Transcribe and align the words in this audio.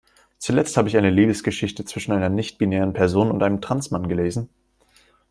Zuletzt 0.39 0.77
habe 0.77 0.89
ich 0.89 0.97
eine 0.97 1.11
Liebesgeschichte 1.11 1.85
zwischen 1.85 2.11
einer 2.11 2.27
nichtbinären 2.29 2.91
Person 2.91 3.29
und 3.29 3.43
einem 3.43 3.61
Trans-Mann 3.61 4.09
gelesen. 4.09 4.49